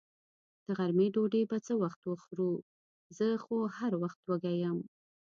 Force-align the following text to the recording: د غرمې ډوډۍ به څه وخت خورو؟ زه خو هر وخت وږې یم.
د 0.65 0.67
غرمې 0.77 1.07
ډوډۍ 1.13 1.43
به 1.49 1.57
څه 1.65 1.73
وخت 1.81 2.01
خورو؟ 2.23 2.51
زه 3.17 3.27
خو 3.43 3.55
هر 3.77 3.91
وخت 4.03 4.19
وږې 4.29 4.53
یم. 4.63 4.79